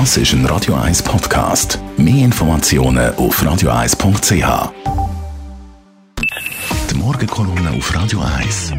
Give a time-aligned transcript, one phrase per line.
[0.00, 1.78] Das ist ein Radio 1 Podcast.
[1.96, 4.72] Mehr Informationen auf radio1.ch.
[6.90, 8.72] Die Morgenkolumne auf Radio 1.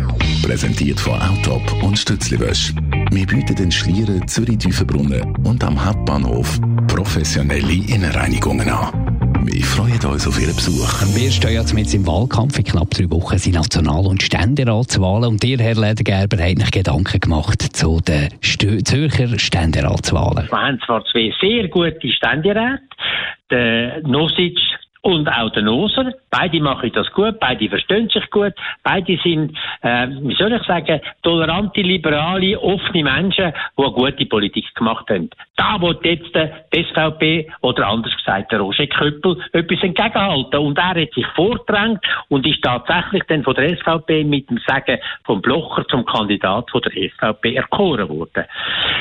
[0.44, 2.74] Präsentiert von Autop und Stützliwösch.
[3.12, 9.15] Wir bieten den Schlieren Zürich-Tüfenbrunnen und am Hauptbahnhof professionelle Innenreinigungen an.
[9.48, 10.90] Wir freuen uns auf Ihren Besuch.
[11.16, 12.58] Wir stehen jetzt mit im Wahlkampf.
[12.58, 15.30] In knapp drei Wochen sind National- und Ständeratswahlen.
[15.30, 20.48] Und ihr, Herr Ledergerber, habt euch Gedanken gemacht zu den Stö Zürcher Ständeratswahlen.
[20.50, 22.82] Wir haben zwar zwei sehr gute Ständeräte.
[23.52, 24.58] Der Nosic
[25.06, 26.14] und auch der Noser.
[26.32, 31.00] Beide machen das gut, beide verstehen sich gut, beide sind, äh, wie soll ich sagen,
[31.22, 35.30] tolerante, liberale, offene Menschen, die eine gute Politik gemacht haben.
[35.58, 40.60] Da wird jetzt der SVP oder anders gesagt der Roger Köppel etwas entgegenhalten.
[40.60, 44.98] Und er hat sich vordrängt und ist tatsächlich dann von der SVP mit dem Sagen
[45.24, 48.46] vom Blocher zum Kandidat von der SVP erkoren worden.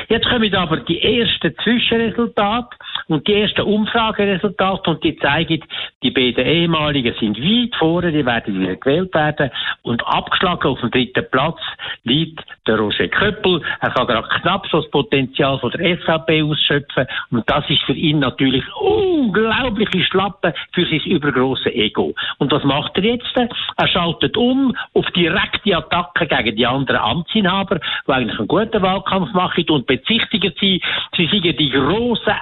[0.08, 2.76] Jetzt kommen aber die ersten Zwischenresultate
[3.08, 5.62] und die ersten Umfrageresultate und die zeigen,
[6.02, 9.50] die beiden ehemaligen sind weit vorne, die werden wieder gewählt werden
[9.82, 11.58] und abgeschlagen auf dem dritten Platz
[12.04, 13.62] liegt der Roger Köppel.
[13.80, 17.92] Er kann gerade knapp so das Potenzial von der SVP ausschöpfen und das ist für
[17.92, 22.14] ihn natürlich unglaubliche Schlappe für sein übergroße Ego.
[22.38, 23.36] Und was macht er jetzt?
[23.76, 29.32] Er schaltet um auf direkte Attacke gegen die anderen Amtsinhaber, die eigentlich einen guten Wahlkampf
[29.32, 30.80] machen und bezichtigen sie,
[31.16, 32.34] sie sind die grossen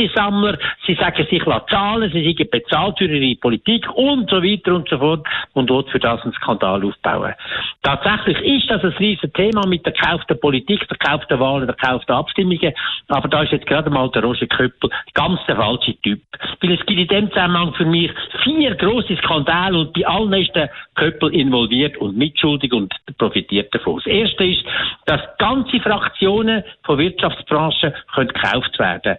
[0.00, 4.88] Ämtersammler, sie sagen sich zahlen, sie sind bezahlt für ihre Politik und so weiter und
[4.88, 7.34] so fort und dort für das einen Skandal aufbauen.
[7.82, 12.14] Tatsächlich ist das ein riesiges Thema mit der gekauften Politik, der gekauften Wahlen, der gekauften
[12.14, 12.72] Abstimmungen,
[13.08, 16.20] aber da ist jetzt gerade mal der Roger Köppel ganz der falsche Typ.
[16.60, 18.10] Weil es gibt in dem Zusammenhang für mich
[18.42, 23.96] vier große Skandale und bei allen ist der Köppel involviert und mitschuldig und profitiert davon.
[23.96, 24.64] Das erste ist,
[25.06, 29.16] dass ganze Fraktionen von Wirtschaftsbranchen können gekauft werden.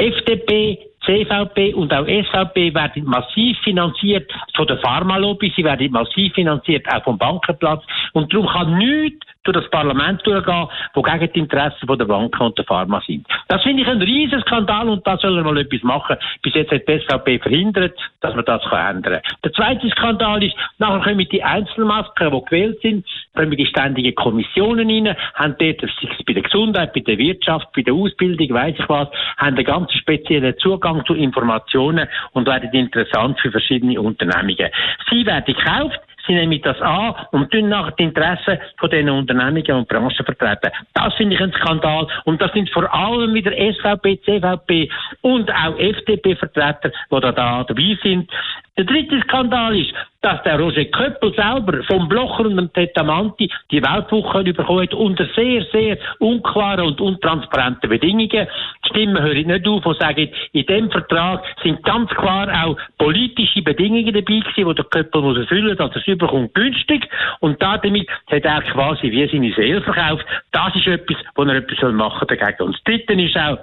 [0.00, 6.86] FDP, CVP und auch SVP werden massiv finanziert von der Pharmalobby, sie werden massiv finanziert
[6.92, 7.82] auch vom Bankenplatz
[8.12, 12.58] und darum kann nichts durch das Parlament durchgehen, wo gegen die Interessen der Banken und
[12.58, 13.26] der Pharma sind.
[13.48, 16.16] Das finde ich ein riesen Skandal und da soll er mal etwas machen.
[16.42, 19.22] Bis jetzt hat die SVP verhindert, dass man das ändern kann.
[19.42, 24.90] Der zweite Skandal ist, nachher kommen die Einzelmasken, die gewählt sind, kommen die ständigen Kommissionen
[24.90, 25.80] rein, haben dort,
[26.26, 29.08] bei der Gesundheit, bei der Wirtschaft, bei der Ausbildung, weiß ich was,
[29.38, 34.70] haben einen ganz speziellen Zugang zu Informationen und werden interessant für verschiedene Unternehmungen.
[35.10, 39.72] Sie werden gekauft, Sie nehmen das an und tun nachher die Interessen von diesen Unternehmungen
[39.72, 40.70] und Branchen vertreten.
[40.94, 42.06] Das finde ich ein Skandal.
[42.24, 44.90] Und das sind vor allem wieder SVP, CVP
[45.22, 48.30] und auch FDP-Vertreter, die da dabei sind.
[48.80, 49.92] Der dritte Skandal ist,
[50.22, 55.26] dass der Roger Köppel selber vom Blocher und dem Tetamanti die Weltwoche bekommen hat unter
[55.36, 58.30] sehr, sehr unklaren und untransparenten Bedingungen.
[58.30, 63.60] Die Stimmen hören nicht auf und sagen, in dem Vertrag sind ganz klar auch politische
[63.60, 67.06] Bedingungen dabei gewesen, die der Köppel muss erfüllen, dass er es überkommt günstig.
[67.40, 70.24] Und damit hat er quasi wie seine Seele verkauft.
[70.52, 72.62] Das ist etwas, wo er etwas machen soll dagegen.
[72.62, 73.58] Und das dritte ist auch,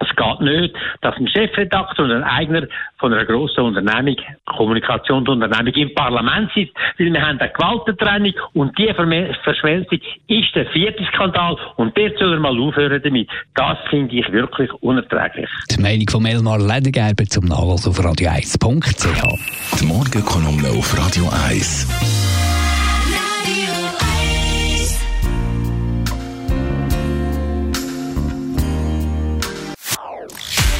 [0.00, 2.66] es geht nicht, dass ein Chefredakteur und ein Eigner
[2.98, 4.16] von einer grossen Unternehmung,
[4.46, 9.98] Kommunikationsunternehmung im Parlament sitzt, weil wir haben eine Gewaltentrennung und die Verschmelzung
[10.28, 13.28] ist der vierte Skandal und der soll er mal aufhören damit.
[13.54, 15.50] Das finde ich wirklich unerträglich.
[15.70, 19.80] Die Meinung von Elmar Ledergerber zum Nachlass auf radio1.ch.
[19.80, 22.37] Die Morgenkolumne auf Radio 1.